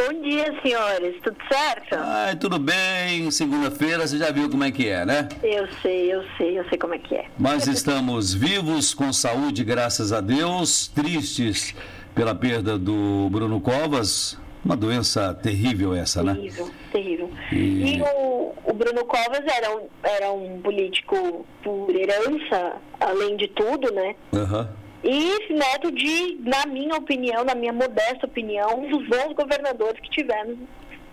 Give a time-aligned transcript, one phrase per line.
[0.00, 1.20] Bom dia, senhores.
[1.22, 1.94] Tudo certo?
[1.94, 3.30] Ai, tudo bem.
[3.30, 5.28] Segunda-feira você já viu como é que é, né?
[5.42, 7.26] Eu sei, eu sei, eu sei como é que é.
[7.38, 10.88] Mas estamos vivos, com saúde, graças a Deus.
[10.88, 11.74] Tristes
[12.14, 14.40] pela perda do Bruno Covas.
[14.64, 16.34] Uma doença terrível essa, né?
[16.34, 17.30] Terrível, terrível.
[17.52, 23.48] E, e o, o, Bruno Covas era um, era um político por herança, além de
[23.48, 24.14] tudo, né?
[24.32, 24.60] Aham.
[24.60, 29.98] Uhum e neto de, na minha opinião, na minha modesta opinião, um dos bons governadores
[30.00, 30.58] que tivemos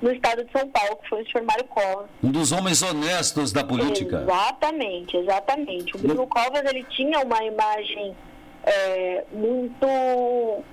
[0.01, 2.07] no estado de São Paulo, que foi o senhor Mário Covas.
[2.23, 4.23] Um dos homens honestos da política.
[4.23, 5.95] Exatamente, exatamente.
[5.95, 8.15] O Bruno Covas, ele tinha uma imagem
[8.64, 10.64] é, muito...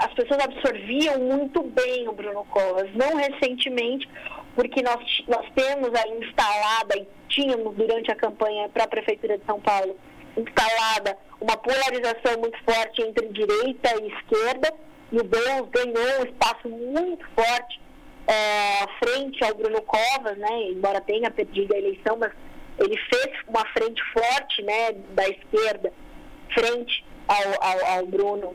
[0.00, 2.88] As pessoas absorviam muito bem o Bruno Covas.
[2.94, 4.08] Não recentemente,
[4.54, 9.44] porque nós, nós temos aí instalada, e tínhamos durante a campanha para a Prefeitura de
[9.44, 9.94] São Paulo,
[10.34, 14.72] instalada uma polarização muito forte entre direita e esquerda,
[15.12, 17.80] e o Boulos ganhou um espaço muito forte
[18.26, 22.32] é, frente ao Bruno Covas, né, embora tenha perdido a eleição, mas
[22.78, 25.92] ele fez uma frente forte né, da esquerda
[26.52, 28.54] frente ao, ao, ao Bruno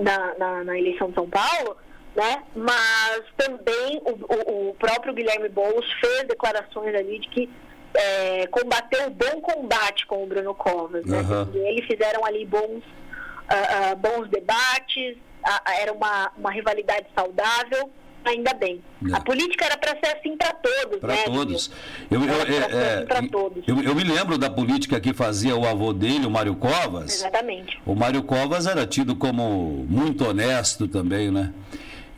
[0.00, 1.76] na, na, na, eleição de São Paulo,
[2.14, 2.42] né?
[2.54, 7.50] mas também o, o próprio Guilherme Boulos fez declarações ali de que
[7.94, 11.04] é, combater o bom combate com o Bruno Covas.
[11.04, 11.20] Né?
[11.20, 11.66] Uhum.
[11.66, 17.90] Eles fizeram ali bons, uh, uh, bons debates, uh, era uma, uma rivalidade saudável
[18.24, 18.82] ainda bem.
[19.10, 19.16] É.
[19.16, 21.70] A política era para ser assim para todos, Para né, todos.
[22.10, 23.66] Eu, eu, é, assim todos.
[23.66, 27.14] Eu, eu, me lembro da política que fazia o avô dele, o Mário Covas.
[27.14, 27.80] Exatamente.
[27.86, 31.52] O Mário Covas era tido como muito honesto também, né?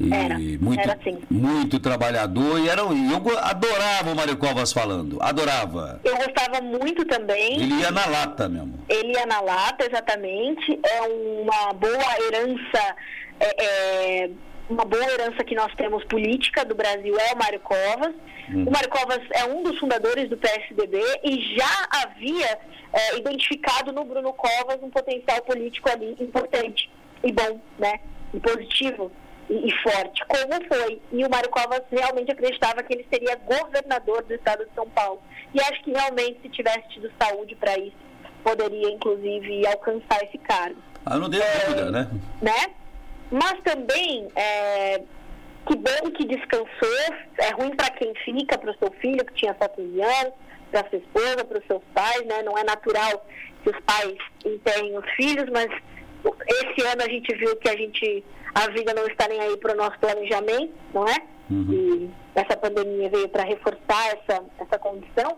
[0.00, 1.18] E era, muito, era assim.
[1.30, 6.00] muito trabalhador e era, eu adorava o Mário Covas falando, adorava.
[6.02, 7.60] Eu gostava muito também.
[7.60, 8.78] Ele ia na lata mesmo.
[8.88, 10.80] Ele ia na lata, exatamente.
[10.82, 12.96] É uma boa herança,
[13.38, 13.64] é,
[14.24, 14.30] é,
[14.70, 18.14] uma boa herança que nós temos política do Brasil é o Mário Covas.
[18.48, 18.64] Hum.
[18.66, 22.58] O Mário Covas é um dos fundadores do PSDB e já havia
[22.94, 26.90] é, identificado no Bruno Covas um potencial político ali importante
[27.22, 28.00] e bom, né?
[28.32, 29.12] E positivo
[29.50, 31.02] e, forte, como foi.
[31.10, 35.20] E o Mário Covas realmente acreditava que ele seria governador do estado de São Paulo.
[35.52, 37.96] E acho que realmente, se tivesse tido saúde para isso,
[38.44, 40.80] poderia, inclusive, alcançar esse cargo.
[41.04, 42.10] Ah, não tenho é, dúvida, né?
[42.40, 42.74] né?
[43.30, 45.02] Mas também, é,
[45.66, 49.56] que bom que descansou, é ruim para quem fica, para o seu filho, que tinha
[49.60, 50.32] só 15 anos,
[50.70, 52.42] para sua esposa, para os seus pais, né?
[52.42, 53.26] Não é natural
[53.64, 55.68] que os pais enterrem os filhos, mas
[56.24, 59.74] esse ano a gente viu que a gente a vida não está nem aí para
[59.74, 61.16] o nosso planejamento, não é?
[61.50, 61.72] Uhum.
[61.72, 65.36] E essa pandemia veio para reforçar essa, essa condição.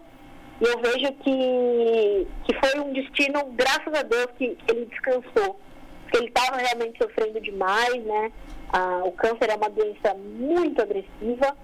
[0.61, 5.59] E eu vejo que, que foi um destino, graças a Deus, que, ele descansou.
[6.03, 8.33] Porque ele estava realmente sofrendo demais, né?
[8.73, 11.57] Ah, o câncer é uma doença muito agressiva.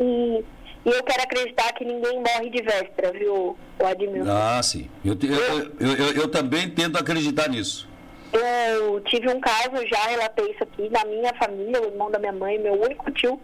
[0.00, 0.44] E,
[0.84, 4.30] e eu quero acreditar que ninguém morre de véspera, viu, Admilson?
[4.30, 4.90] Ah, sim.
[5.04, 7.88] Eu, eu, eu, eu também tento acreditar nisso.
[8.32, 12.32] Eu tive um caso, já relatei isso aqui, na minha família, o irmão da minha
[12.32, 13.40] mãe, meu único tio,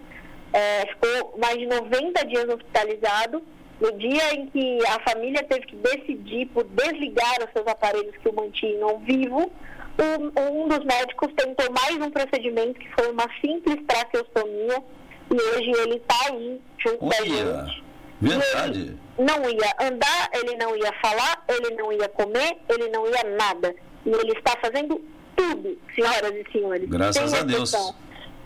[0.53, 3.43] é, ficou mais de 90 dias hospitalizado.
[3.81, 8.28] No dia em que a família teve que decidir por desligar os seus aparelhos que
[8.28, 9.50] o mantinham vivo,
[9.98, 14.82] um, um dos médicos tentou mais um procedimento que foi uma simples traqueostomia
[15.31, 17.82] e hoje ele está aí junto da gente.
[18.20, 18.97] Verdade.
[19.19, 23.75] Não ia andar, ele não ia falar, ele não ia comer, ele não ia nada.
[24.04, 25.00] E ele está fazendo
[25.36, 26.88] tudo, senhoras e senhores.
[26.88, 27.72] Graças a Deus.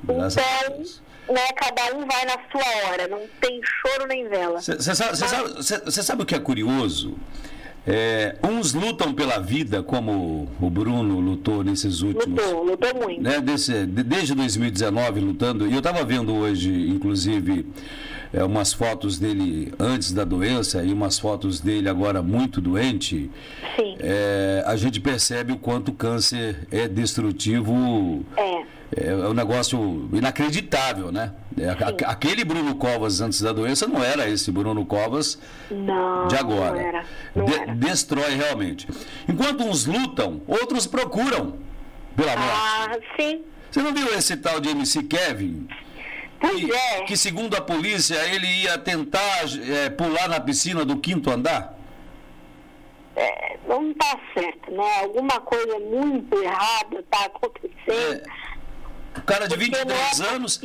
[0.05, 1.03] Graças então, a Deus.
[1.28, 4.61] Né, cada um vai na sua hora, não tem choro nem vela.
[4.61, 7.17] Você sabe, sabe, sabe, o que é curioso?
[7.84, 12.27] É, uns lutam pela vida, como o Bruno lutou nesses últimos.
[12.27, 13.23] Lutou, lutou muito.
[13.23, 15.67] Né, desse, desde 2019 lutando.
[15.67, 17.67] E eu estava vendo hoje, inclusive,
[18.37, 23.31] é, umas fotos dele antes da doença e umas fotos dele agora muito doente.
[23.75, 23.97] Sim.
[23.99, 28.23] É, a gente percebe o quanto o câncer é destrutivo.
[28.37, 28.77] É.
[28.95, 31.33] É, um negócio inacreditável, né?
[31.59, 31.71] É,
[32.05, 35.41] aquele Bruno Covas antes da doença não era esse Bruno Covas
[35.71, 36.75] não, de agora.
[36.75, 37.05] Não era,
[37.35, 37.75] não de, era.
[37.75, 38.87] Destrói realmente.
[39.27, 41.55] Enquanto uns lutam, outros procuram
[42.15, 42.53] pela morte.
[42.55, 43.41] Ah, sim.
[43.71, 45.67] Você não viu esse tal de MC Kevin?
[46.50, 47.02] Que, é.
[47.02, 51.76] Que segundo a polícia ele ia tentar é, pular na piscina do quinto andar?
[53.16, 55.00] É, não está certo, né?
[55.00, 58.22] Alguma coisa muito errada está acontecendo.
[58.22, 58.46] É.
[59.16, 60.60] O cara de 22 é anos,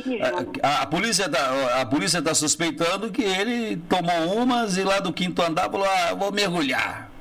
[0.62, 5.10] a, a, polícia tá, a polícia está suspeitando que ele tomou umas e lá do
[5.12, 7.11] quinto andar falou, ah, vou mergulhar.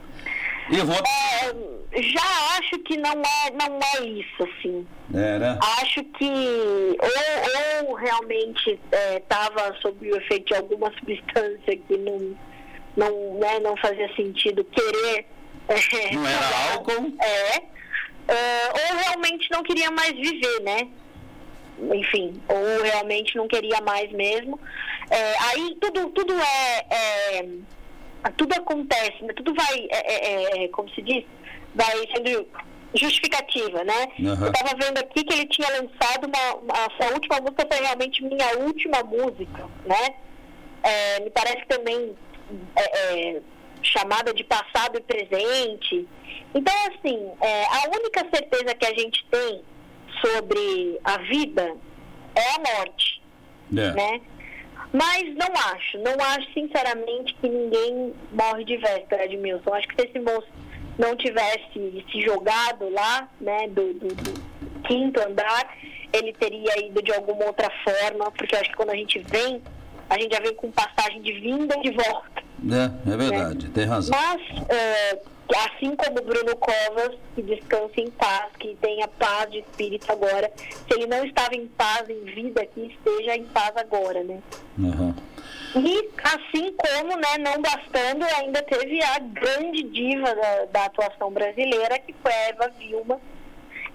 [0.71, 0.95] E vou...
[0.95, 4.87] É, já acho que não é, não é isso, assim.
[5.13, 5.59] É, né?
[5.81, 6.29] Acho que
[7.01, 8.79] ou, ou realmente
[9.17, 12.35] estava é, sob o efeito de alguma substância que não,
[12.95, 15.25] não, né, não fazia sentido querer.
[15.67, 17.13] É, não era álcool?
[17.21, 18.69] É, é.
[18.69, 20.87] ou realmente não queria mais viver, né?
[21.93, 24.59] Enfim, ou realmente não queria mais mesmo.
[25.09, 27.45] É, aí tudo, tudo é, é,
[28.37, 29.33] Tudo acontece, né?
[29.35, 31.25] tudo vai, é, como se diz,
[31.73, 32.47] vai sendo
[32.93, 34.07] justificativa, né?
[34.19, 34.45] Uhum.
[34.45, 37.81] Eu estava vendo aqui que ele tinha lançado uma, uma, a sua última música foi
[37.81, 40.15] realmente minha última música, né?
[40.83, 42.15] É, me parece também
[42.75, 43.41] é, é,
[43.81, 46.07] chamada de passado e presente.
[46.53, 49.63] Então, assim, é, a única certeza que a gente tem
[50.19, 51.75] sobre a vida
[52.35, 53.21] é a morte,
[53.71, 53.91] é.
[53.91, 54.21] né?
[54.93, 59.73] Mas não acho, não acho sinceramente que ninguém morre de véspera, Edmilson.
[59.73, 60.47] Acho que se esse moço
[60.99, 64.41] não tivesse se jogado lá, né, do, do, do
[64.81, 65.77] quinto andar,
[66.13, 69.61] ele teria ido de alguma outra forma, porque acho que quando a gente vem,
[70.09, 72.43] a gente já vem com passagem de vinda e de volta.
[72.69, 73.71] É, é verdade, né?
[73.73, 74.17] tem razão.
[74.19, 75.19] Mas, é,
[75.55, 80.93] assim como Bruno Covas, que descanse em paz, que tenha paz de espírito agora, se
[80.93, 84.39] ele não estava em paz em vida, que esteja em paz agora, né?
[84.77, 85.13] Uhum.
[85.75, 91.97] E assim como, né, não bastando, ainda teve a grande diva da, da atuação brasileira,
[91.99, 93.19] que foi a Eva Vilma.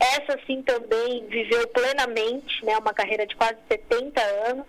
[0.00, 4.67] Essa sim também viveu plenamente, né, uma carreira de quase 70 anos.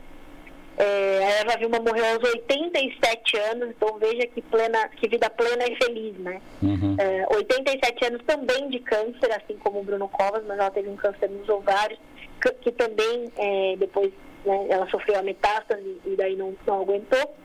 [0.77, 5.65] É, a Eva Vilma morreu aos 87 anos, então veja que, plena, que vida plena
[5.67, 6.39] e feliz, né?
[6.61, 6.95] Uhum.
[6.99, 10.95] É, 87 anos também de câncer, assim como o Bruno Covas, mas ela teve um
[10.95, 11.99] câncer nos ovários,
[12.41, 14.11] que, que também é, depois
[14.47, 14.67] né?
[14.69, 17.35] Ela sofreu a metástase e daí não, não aguentou,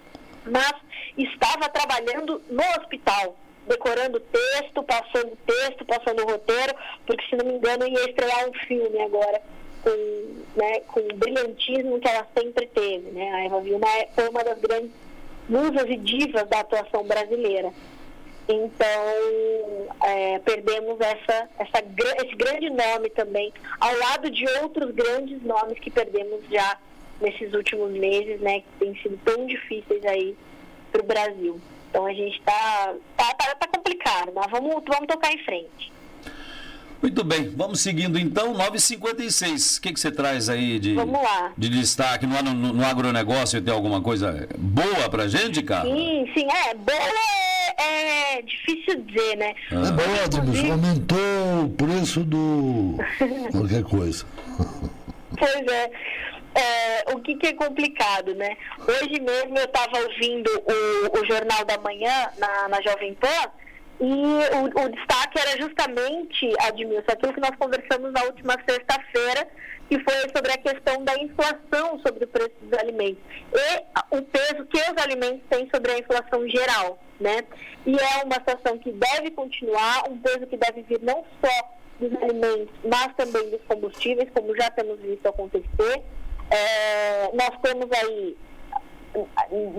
[0.47, 0.73] mas
[1.19, 3.37] estava trabalhando no hospital,
[3.67, 6.75] decorando texto, passando texto, passando roteiro,
[7.05, 9.43] porque se não me engano ia estrear um filme agora
[9.83, 13.11] com, né, com o brilhantismo que ela sempre teve.
[13.11, 13.31] Né?
[13.33, 14.91] A Eva Vilma é, foi uma das grandes
[15.49, 17.73] musas e divas da atuação brasileira.
[18.49, 21.85] Então, é, perdemos essa, essa,
[22.25, 26.79] esse grande nome também, ao lado de outros grandes nomes que perdemos já
[27.21, 30.37] nesses últimos meses, né, que têm sido tão difíceis aí
[30.91, 31.61] para o Brasil.
[31.89, 35.93] Então a gente está tá, tá, tá, complicado, mas vamos, vamos tocar em frente.
[37.03, 39.79] Muito bem, vamos seguindo então, 9h56.
[39.79, 40.95] O que, que você traz aí de,
[41.59, 42.27] de destaque?
[42.27, 45.89] No, no, no agronegócio tem alguma coisa boa pra gente, cara?
[45.89, 46.75] Sim, sim, é.
[46.75, 46.97] Boa
[47.79, 49.55] é, é difícil dizer, né?
[49.73, 49.89] Ah.
[49.89, 52.97] É boa, Adilson, aumentou o preço do.
[53.51, 54.25] qualquer coisa.
[55.37, 55.91] Pois é
[56.55, 58.57] é, o que, que, é complicado, né?
[58.87, 63.51] Hoje mesmo eu estava ouvindo o, o, Jornal da Manhã na, na Jovem Pan
[64.05, 64.15] e
[64.57, 69.47] o, o, destaque era justamente, Admilson, aquilo que nós conversamos na última sexta-feira,
[69.89, 73.23] que foi sobre a questão da inflação sobre o preço dos alimentos
[73.55, 77.45] e o peso que os alimentos têm sobre a inflação geral, né?
[77.87, 81.71] E é uma situação que deve continuar, um peso que deve vir não só
[82.01, 86.03] dos alimentos, mas também dos combustíveis, como já temos visto acontecer.
[86.51, 88.37] É, nós temos aí,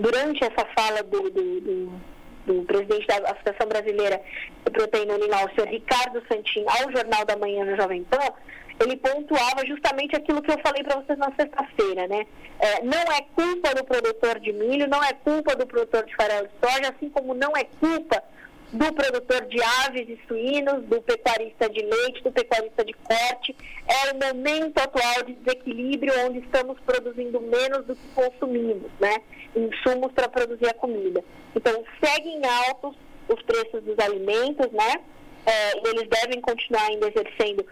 [0.00, 2.13] durante essa fala do, do, do,
[2.46, 4.20] do presidente da Associação Brasileira
[4.64, 8.32] de Proteína Animal, o senhor Ricardo Santin, ao Jornal da Manhã no Jovem Pan,
[8.82, 12.26] ele pontuava justamente aquilo que eu falei para vocês na sexta-feira, né?
[12.58, 16.48] É, não é culpa do produtor de milho, não é culpa do produtor de farelo
[16.48, 18.22] de soja, assim como não é culpa
[18.74, 23.56] do produtor de aves e suínos, do pecuarista de leite, do pecuarista de corte.
[23.86, 29.16] É o momento atual de desequilíbrio onde estamos produzindo menos do que consumimos, né?
[29.54, 31.22] Insumos para produzir a comida.
[31.54, 32.96] Então, seguem altos
[33.28, 35.00] os preços dos alimentos, né?
[35.46, 37.64] É, eles devem continuar ainda exercendo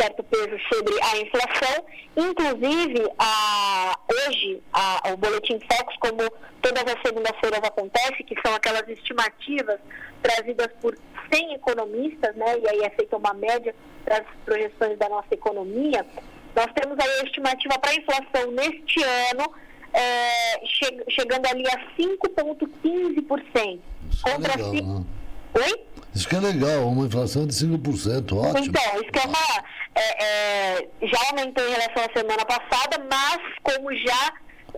[0.00, 1.84] certo peso sobre a inflação.
[2.16, 6.18] Inclusive, a, hoje, a, o Boletim Focus, como
[6.62, 9.78] todas as segundas-feiras acontece, que são aquelas estimativas
[10.22, 10.96] trazidas por
[11.32, 16.04] 100 economistas, né, e aí é feita uma média para as projeções da nossa economia,
[16.54, 19.52] nós temos aí a estimativa para a inflação neste ano
[19.92, 23.80] é, che chegando ali a 5,15%.
[24.22, 25.04] Contra legal, né?
[25.54, 25.84] Oi?
[26.14, 28.66] Isso que é legal, uma inflação de 5%, ótimo.
[28.66, 29.64] Então, isso que é uma.
[29.94, 34.32] É, é, já aumentou em relação à semana passada, mas como já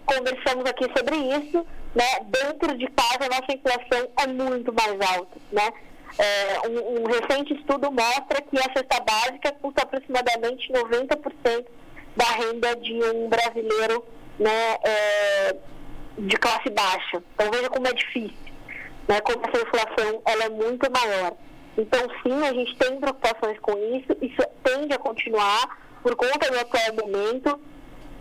[0.05, 5.39] conversamos aqui sobre isso, né, dentro de casa a nossa inflação é muito mais alta.
[5.51, 5.71] Né?
[6.19, 11.67] É, um, um, recente estudo mostra que a cesta básica custa aproximadamente 90%
[12.17, 14.05] da renda de um brasileiro
[14.39, 15.57] né, é,
[16.19, 17.23] de classe baixa.
[17.35, 18.52] Então veja como é difícil,
[19.09, 21.35] né, como essa inflação ela é muito maior.
[21.77, 26.59] Então sim, a gente tem preocupações com isso, isso tende a continuar por conta do
[26.59, 27.61] atual momento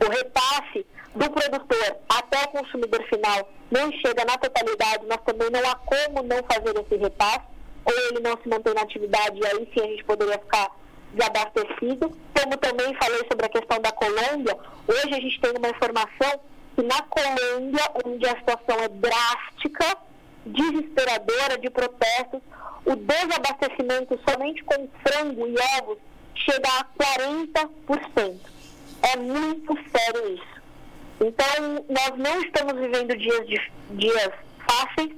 [0.03, 5.59] o repasse do produtor até o consumidor final não chega na totalidade, mas também não
[5.69, 7.45] há como não fazer esse repasse,
[7.85, 10.69] ou ele não se mantém na atividade e aí sim a gente poderia ficar
[11.13, 12.11] desabastecido.
[12.37, 14.57] Como também falei sobre a questão da Colômbia,
[14.87, 16.39] hoje a gente tem uma informação
[16.75, 19.97] que na Colômbia, onde a situação é drástica,
[20.45, 22.41] desesperadora de protestos,
[22.85, 25.97] o desabastecimento somente com frango e ovos
[26.35, 26.85] chega a
[27.55, 28.39] 40%.
[29.03, 30.61] É muito sério isso.
[31.19, 34.31] Então, nós não estamos vivendo dias, dias
[34.67, 35.11] fáceis,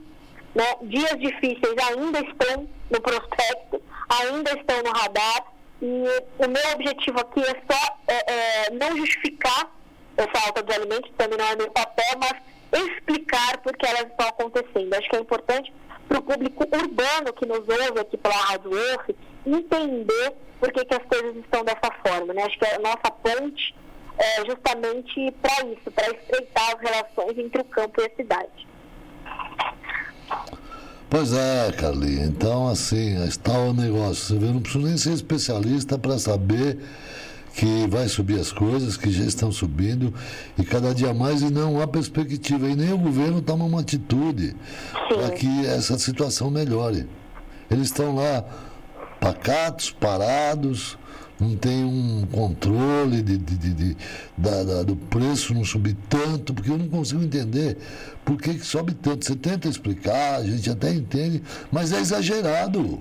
[0.54, 0.76] né?
[0.84, 6.04] dias difíceis ainda estão no prospecto, ainda estão no radar, e
[6.40, 9.72] o meu objetivo aqui é só é, é, não justificar
[10.18, 12.34] essa alta de alimentos, também não é meu papel, mas
[12.78, 14.94] explicar por que elas estão acontecendo.
[14.94, 15.74] Acho que é importante
[16.08, 19.10] para o público urbano que nos ouve aqui pela Rádio Wolf
[19.46, 22.34] entender por que, que as coisas estão dessa forma.
[22.34, 22.44] Né?
[22.44, 23.76] Acho que a nossa ponte
[24.18, 28.68] é justamente para isso, para estreitar as relações entre o campo e a cidade.
[31.10, 32.28] Pois é, Carlinhos.
[32.28, 34.16] Então, assim, está o negócio.
[34.16, 36.80] Você vê, não preciso nem ser especialista para saber
[37.54, 40.14] que vai subir as coisas, que já estão subindo,
[40.58, 42.68] e cada dia mais, e não há perspectiva.
[42.68, 44.56] E nem o governo toma uma atitude
[45.08, 47.08] para que essa situação melhore.
[47.70, 48.44] Eles estão lá
[49.20, 50.98] pacatos, parados,
[51.40, 53.98] não tem um controle de, de, de, de
[54.38, 57.78] da, da, do preço não subir tanto, porque eu não consigo entender
[58.24, 59.26] por que, que sobe tanto.
[59.26, 63.00] Você tenta explicar, a gente até entende, mas é exagerado.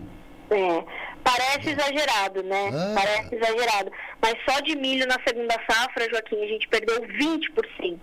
[0.50, 0.85] É,
[1.23, 2.69] parece exagerado, né?
[2.69, 2.95] É.
[2.95, 3.93] Parece exagerado.
[4.21, 7.99] Mas só de milho na segunda safra, Joaquim, a gente perdeu 20%.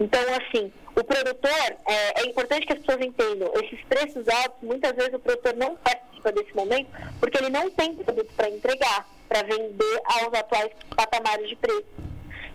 [0.00, 4.92] Então, assim, o produtor, é, é, importante que as pessoas entendam, esses preços altos, muitas
[4.92, 6.88] vezes o produtor não participa desse momento,
[7.18, 11.84] porque ele não tem produto para entregar para vender aos atuais patamares de preço.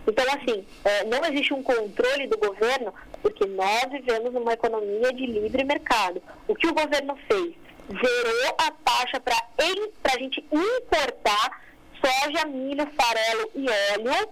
[0.06, 2.92] Então, assim, é, não existe um controle do governo,
[3.22, 6.22] porque nós vivemos numa economia de livre mercado.
[6.46, 7.54] O que o governo fez?
[7.88, 9.36] Zerou a taxa para
[10.14, 11.62] a gente importar
[12.04, 14.28] soja, milho, farelo e óleo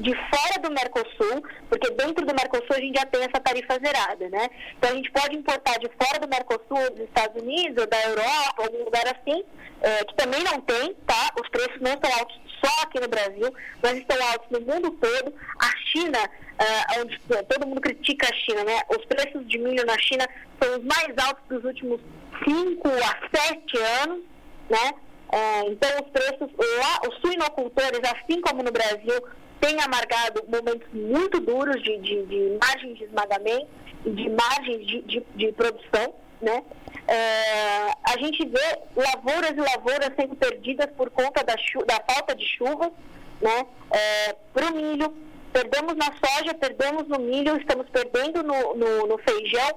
[0.00, 4.28] de fora do Mercosul, porque dentro do Mercosul a gente já tem essa tarifa zerada,
[4.28, 4.48] né?
[4.76, 8.62] Então a gente pode importar de fora do Mercosul, dos Estados Unidos, ou da Europa,
[8.62, 9.42] algum lugar assim,
[9.80, 11.30] é, que também não tem, tá?
[11.40, 15.34] Os preços não estão altos só aqui no Brasil, mas estão altos no mundo todo.
[15.58, 16.18] A China,
[16.58, 18.80] é, onde todo mundo critica a China, né?
[18.90, 20.26] Os preços de milho na China
[20.60, 22.00] são os mais altos dos últimos
[22.44, 24.24] 5 a 7 anos,
[24.68, 24.94] né?
[25.30, 29.22] É, então, os preços lá, os suinocultores, assim como no Brasil,
[29.60, 33.68] têm amargado momentos muito duros de, de, de margem de esmagamento
[34.04, 36.62] e de margens de, de, de produção, né?
[37.06, 42.44] É, a gente vê lavouras e lavouras sendo perdidas por conta da, da falta de
[42.44, 42.90] chuva,
[43.40, 43.66] né?
[43.90, 45.16] É, Para o milho,
[45.52, 49.76] perdemos na soja, perdemos no milho, estamos perdendo no, no, no feijão,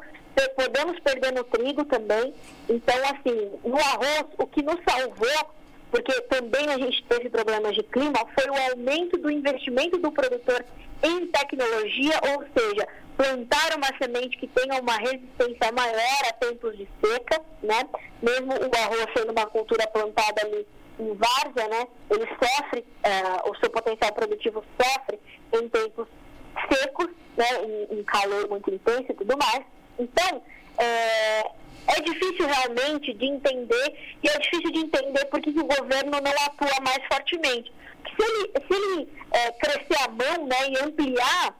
[0.55, 2.33] podemos perder no trigo também.
[2.69, 5.51] Então, assim, no arroz, o que nos salvou,
[5.91, 10.65] porque também a gente teve problemas de clima, foi o aumento do investimento do produtor
[11.03, 16.87] em tecnologia, ou seja, plantar uma semente que tenha uma resistência maior a tempos de
[17.03, 17.87] seca, né?
[18.21, 20.65] Mesmo o arroz sendo uma cultura plantada ali
[20.97, 21.87] em várzea, né?
[22.09, 25.19] Ele sofre, uh, o seu potencial produtivo sofre
[25.53, 26.07] em tempos
[26.71, 27.47] secos, né?
[27.63, 29.65] Em, em calor muito intenso e tudo mais.
[29.99, 30.41] Então,
[30.77, 31.51] é,
[31.87, 36.79] é difícil realmente de entender, e é difícil de entender porque o governo não atua
[36.81, 37.71] mais fortemente.
[38.15, 41.57] Se ele, se ele é, crescer a mão né, e ampliar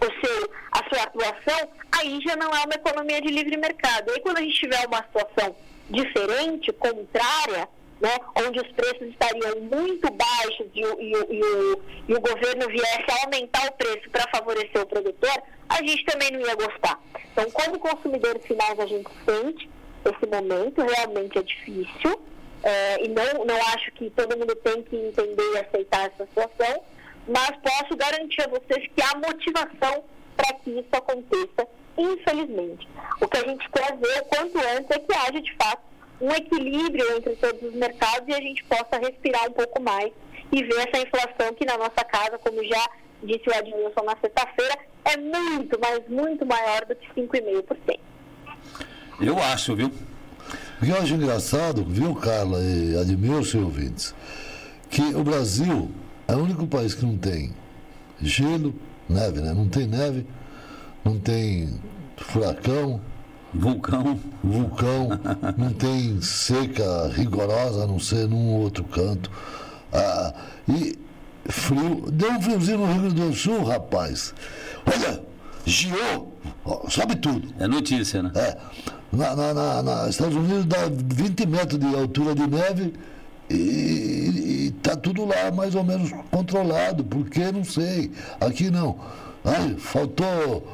[0.00, 4.10] o seu, a sua atuação, aí já não é uma economia de livre mercado.
[4.10, 5.56] Aí quando a gente tiver uma situação
[5.90, 7.68] diferente, contrária,
[8.00, 12.68] né, onde os preços estariam muito baixos e o, e e o, e o governo
[12.68, 17.00] viesse a aumentar o preço para favorecer o produtor, a gente também não ia gostar.
[17.32, 19.68] Então, como consumidores finais, a gente sente
[20.04, 22.20] esse momento, realmente é difícil,
[22.62, 26.82] é, e não, não acho que todo mundo tem que entender e aceitar essa situação,
[27.26, 30.04] mas posso garantir a vocês que há motivação
[30.36, 32.88] para que isso aconteça, infelizmente.
[33.20, 35.82] O que a gente quer ver quanto antes é que haja, de fato,
[36.20, 40.10] um equilíbrio entre todos os mercados e a gente possa respirar um pouco mais
[40.52, 42.88] e ver essa inflação que na nossa casa, como já
[43.22, 47.98] disse o Admilson na sexta-feira, é muito, mas muito maior do que 5,5%.
[49.20, 49.90] Eu acho, viu?
[50.80, 54.14] O que eu acho engraçado, viu, Carla e Admilson e ouvintes,
[54.88, 55.90] que o Brasil
[56.26, 57.52] é o único país que não tem
[58.20, 58.74] gelo,
[59.08, 59.52] neve, né?
[59.52, 60.26] Não tem neve,
[61.04, 61.80] não tem
[62.16, 63.00] furacão.
[63.54, 64.18] Vulcão.
[64.42, 65.08] Vulcão,
[65.56, 69.30] não tem seca rigorosa, a não ser num outro canto.
[69.92, 70.34] Ah,
[70.68, 70.98] e
[71.46, 72.10] frio.
[72.10, 74.34] Deu um friozinho no Rio Grande do Sul, rapaz.
[74.86, 75.22] Olha,
[75.64, 76.34] giou,
[76.88, 77.48] sobe tudo.
[77.58, 78.32] É notícia, né?
[78.34, 78.56] É.
[79.10, 82.92] Na, na, na, na Estados Unidos dá 20 metros de altura de neve
[83.50, 87.02] e está tudo lá mais ou menos controlado.
[87.02, 87.50] Por que?
[87.50, 88.12] Não sei.
[88.38, 88.98] Aqui não.
[89.44, 90.66] Ai, faltou.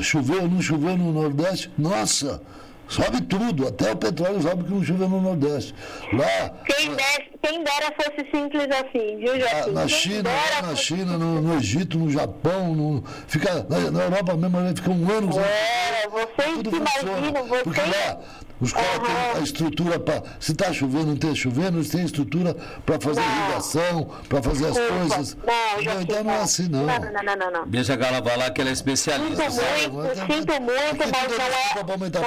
[0.00, 1.70] Choveu, não choveu no Nordeste?
[1.76, 2.40] Nossa!
[2.86, 5.74] Sobe tudo, até o petróleo sobe que não choveu no Nordeste.
[6.12, 6.50] Lá.
[6.66, 9.70] Quem dera, quem dera fosse simples assim, viu, Joaquim?
[9.72, 14.04] Na, na China, lá na China, no, no, Egito, no Japão, no, fica, na, na
[14.04, 15.30] Europa mesmo, fica um ano.
[15.40, 17.64] É, vocês se.
[17.64, 18.20] Porque lá,
[18.64, 20.22] os caras têm a estrutura para.
[20.40, 22.54] Se está chovendo, não está chovendo, eles têm estrutura
[22.86, 23.28] para fazer não.
[23.28, 25.36] irrigação, para fazer as coisas.
[25.36, 26.86] Não, não, então não é assim, não.
[26.86, 27.50] Não, não, não, não.
[27.50, 27.68] não.
[27.68, 29.50] Deixa a Gala falar que ela é especialista.
[29.50, 32.18] Sinto muito, sinto muito, mas não é.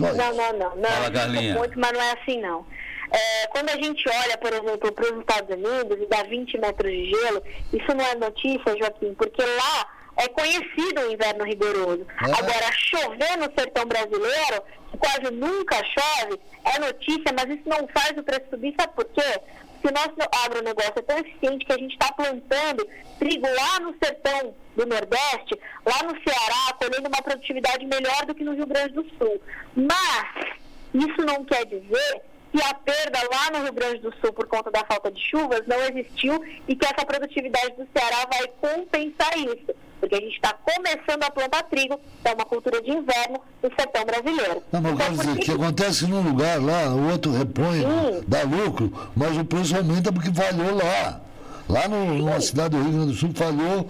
[0.00, 0.90] Não, não, não, não, não.
[0.90, 1.54] Fala, Carlinha.
[1.54, 2.64] Muito, mas não é assim, não.
[3.10, 6.90] É, quando a gente olha, por exemplo, para os Estados Unidos e dá 20 metros
[6.90, 12.06] de gelo, isso não é notícia, Joaquim, porque lá é conhecido o inverno rigoroso.
[12.20, 12.24] É.
[12.24, 18.16] Agora, chover no sertão brasileiro, que quase nunca chove, é notícia, mas isso não faz
[18.16, 18.74] o preço subir.
[18.78, 19.40] Sabe por quê?
[19.80, 20.14] Porque o nosso
[20.44, 22.86] agronegócio é tão eficiente que a gente está plantando
[23.18, 28.44] trigo lá no sertão do Nordeste, lá no Ceará, colhendo uma produtividade melhor do que
[28.44, 29.40] no Rio Grande do Sul.
[29.74, 30.46] Mas
[30.94, 34.70] isso não quer dizer que a perda lá no Rio Grande do Sul por conta
[34.70, 39.74] da falta de chuvas não existiu e que essa produtividade do Ceará vai compensar isso
[40.02, 43.70] porque a gente está começando a plantar trigo, que é uma cultura de inverno no
[43.78, 44.60] sertão brasileiro.
[44.72, 48.24] Não, mas então, quer dizer, que acontece num lugar lá, o outro repõe, Sim.
[48.26, 51.20] dá lucro, mas o preço aumenta porque falhou lá.
[51.68, 53.88] Lá no, numa cidade do Rio Grande do Sul falhou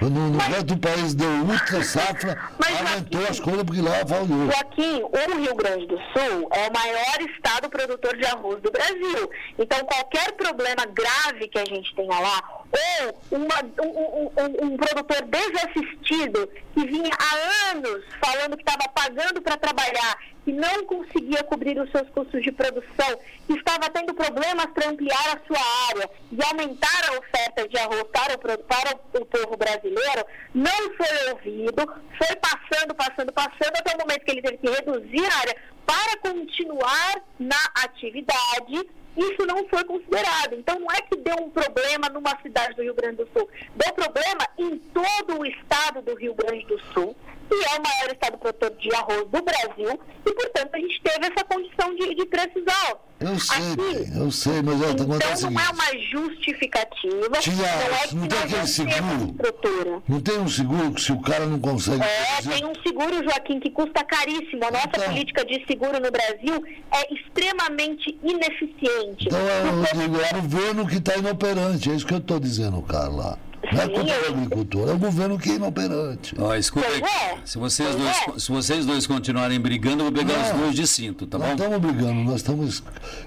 [0.00, 4.50] no, no resto do país deu ultra safra, mas, aumentou as coisas porque lá falhou.
[4.50, 9.30] Joaquim, o Rio Grande do Sul é o maior estado produtor de arroz do Brasil.
[9.58, 15.22] Então, qualquer problema grave que a gente tenha lá, ou uma, um, um, um, produtor
[15.22, 21.78] desassistido que vinha há anos falando que estava pagando para trabalhar que não conseguia cobrir
[21.80, 26.44] os seus custos de produção, que estava tendo problemas para ampliar a sua área e
[26.44, 31.86] aumentar a oferta de arroz para o, para o povo brasileiro, não foi ouvido,
[32.18, 36.18] foi passando, passando, passando, até o momento que ele teve que reduzir a área para
[36.18, 40.54] continuar na atividade isso não foi considerado.
[40.54, 43.92] Então, não é que deu um problema numa cidade do Rio Grande do Sul, deu
[43.92, 47.16] problema em todo o estado do Rio Grande do Sul
[47.54, 51.26] que é o maior estado produtor de arroz do Brasil, e, portanto, a gente teve
[51.26, 53.04] essa condição de, de preços altos.
[53.20, 57.38] Eu sei, Aqui, eu sei, mas é, então não é uma justificativa.
[57.38, 60.02] Tia, não, é não tem aquele seguro.
[60.06, 62.02] Não tem um seguro que se o cara não consegue.
[62.02, 62.50] É, fazer...
[62.50, 64.64] tem um seguro, Joaquim, que custa caríssimo.
[64.66, 66.62] A nossa então, política de seguro no Brasil
[66.92, 69.26] é extremamente ineficiente.
[69.26, 72.82] Então é, o, é o governo que está inoperante, é isso que eu estou dizendo,
[72.82, 73.38] Carla.
[73.72, 76.34] Não é culpa do agricultor, é o governo que é inoperante.
[76.38, 77.38] Ó, escuta aí, é.
[77.44, 78.38] se, vocês dois, é.
[78.38, 81.48] se vocês dois continuarem brigando, eu vou pegar não, os dois de cinto, tá nós
[81.48, 81.54] bom?
[81.56, 82.82] Nós estamos brigando, nós estamos.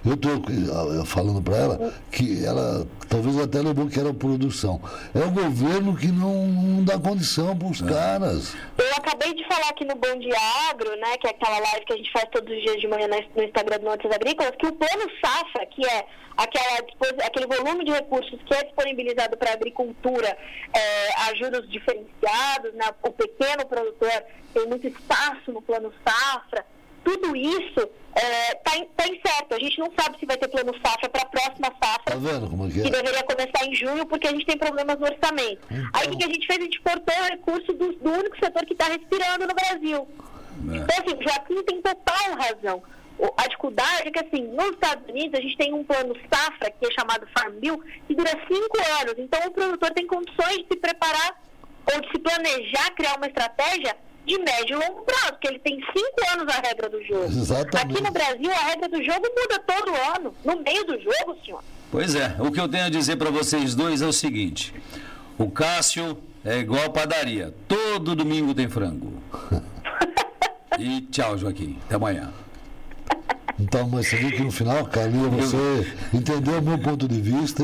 [0.05, 0.43] Eu estou
[1.05, 4.81] falando para ela que ela talvez até lembrou que era produção.
[5.13, 7.85] É o governo que não, não dá condição para os é.
[7.85, 8.55] caras.
[8.77, 10.37] Eu acabei de falar aqui no Bom Dia
[10.69, 13.07] Agro, né, que é aquela live que a gente faz todos os dias de manhã
[13.07, 16.05] no Instagram do Notícias Agrícolas, que o plano Safra, que é
[16.37, 16.79] aquela,
[17.25, 20.37] aquele volume de recursos que é disponibilizado para a agricultura,
[20.73, 22.85] é, ajudas diferenciadas, né?
[23.03, 26.65] o pequeno produtor tem muito espaço no plano safra,
[27.07, 29.55] tudo isso está é, tá tá incerto.
[29.55, 32.49] A gente não sabe se vai ter plano safra para a próxima safra, tá vendo
[32.49, 32.83] como é que, é?
[32.83, 35.61] que, deveria começar em junho, porque a gente tem problemas no orçamento.
[35.71, 35.89] Então...
[35.93, 36.59] Aí o que a gente fez?
[36.59, 40.07] A gente cortou o recurso do, do único setor que está respirando no Brasil.
[40.69, 40.77] É.
[40.77, 42.83] Então, assim, Joaquim tem total razão
[43.35, 46.85] a dificuldade é que, assim, nos Estados Unidos, a gente tem um plano safra, que
[46.85, 49.15] é chamado Farm Bill, que dura cinco anos.
[49.17, 51.41] Então, o produtor tem condições de se preparar
[51.91, 55.79] ou de se planejar, criar uma estratégia de médio e longo prazo, porque ele tem
[55.95, 57.23] cinco anos a regra do jogo.
[57.23, 57.93] Exatamente.
[57.93, 61.63] Aqui no Brasil, a regra do jogo muda todo ano, no meio do jogo, senhor.
[61.89, 64.73] Pois é, o que eu tenho a dizer para vocês dois é o seguinte:
[65.37, 69.13] o Cássio é igual padaria, todo domingo tem frango.
[70.77, 71.79] e tchau, Joaquim.
[71.85, 72.33] Até amanhã.
[73.59, 75.57] Então, mas você viu que no final, Carlinha, você
[76.13, 77.63] entendeu o meu ponto de vista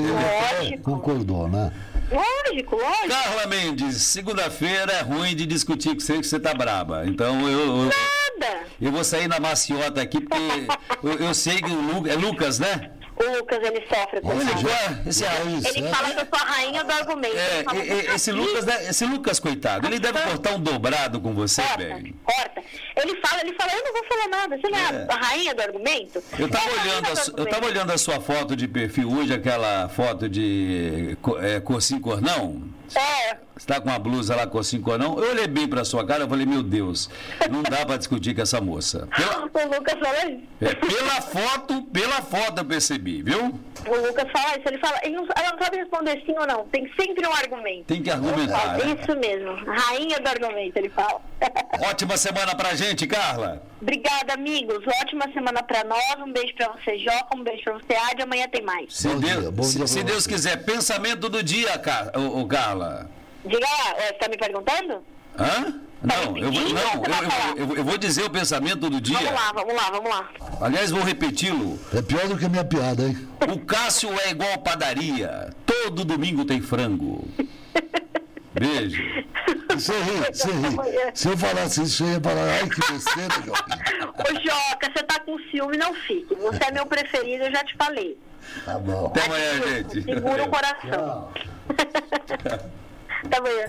[0.64, 1.72] e concordou, né?
[2.12, 3.08] Lógico, lógico.
[3.08, 7.06] Carla Mendes, segunda-feira é ruim de discutir com você que você tá braba.
[7.06, 7.60] Então eu.
[7.60, 8.64] eu Nada!
[8.82, 10.68] Eu vou sair na maciota aqui, porque
[11.04, 12.92] eu, eu sei que o Lu, é Lucas, né?
[13.16, 15.92] O Lucas, ele sofre com Olha, já- esse- já isso, Ele é?
[15.92, 17.36] fala que eu sou a rainha do argumento.
[17.36, 22.16] É, esse, Lucas, né, esse Lucas, coitado, ele deve cortar um dobrado com você, bem.
[22.24, 22.62] corta.
[22.96, 24.58] Ele fala, ele fala, eu não vou falar nada.
[24.58, 25.08] Você não é, É.
[25.10, 26.24] a rainha do argumento?
[26.40, 29.90] Eu tava, É olhando a, eu tava olhando a sua foto de perfil hoje, aquela
[29.90, 32.64] foto de é, cor sim, cor não.
[32.96, 35.18] É, Você tá com uma blusa lá cor sim, cor não.
[35.18, 37.10] Eu olhei bem pra sua cara e falei, meu Deus,
[37.50, 39.08] não dá pra discutir com essa moça.
[39.16, 40.42] Pela, o Lucas fala isso.
[40.60, 43.58] é, pela foto, pela foto eu percebi, viu?
[43.88, 46.66] O Lucas fala isso, ele fala, ele não, ela não sabe responder sim ou não,
[46.68, 47.86] tem sempre um argumento.
[47.86, 48.80] Tem que argumentar.
[48.80, 48.98] né?
[49.02, 51.22] Isso mesmo, rainha do argumento, ele fala.
[51.90, 53.64] Ótima semana pra gente, Carla.
[53.82, 54.80] Obrigada, amigos.
[55.02, 56.04] Ótima semana pra nós.
[56.20, 57.28] Um beijo pra você, Joca.
[57.36, 58.22] Um beijo pra você, Adi.
[58.24, 58.94] Amanhã tem mais.
[58.94, 62.42] Se, Bom Deus, dia, bom se- dia se Deus quiser, pensamento do dia, Car ô,
[62.42, 63.10] ô, Carla.
[63.46, 65.04] Diga lá, é, você tá me perguntando?
[65.38, 65.80] Hã?
[66.04, 69.18] Não, eu vou, não, eu- eu- eu- eu vou dizer o pensamento do dia.
[69.18, 70.30] Vamos lá, vamos lá, vamos lá.
[70.62, 71.80] Aliás, vou repeti-lo.
[71.94, 73.28] É pior do que a minha piada, hein?
[73.50, 75.54] O Cássio é igual padaria.
[75.66, 77.26] Todo domingo tem frango.
[78.54, 79.02] Beijo.
[79.70, 81.12] Você ri, você ri.
[81.16, 83.74] Se eu falasse isso, você ia falar, ai que besteira, Jopim.
[84.20, 86.36] Ô, Joca, você tá com ciúme, não fique.
[86.36, 88.18] Você é meu preferido, eu já te falei.
[88.66, 89.08] Tá bom.
[89.08, 90.04] Até amanhã, gente.
[90.04, 91.30] Segura o coração.
[93.26, 93.66] Até amanhã.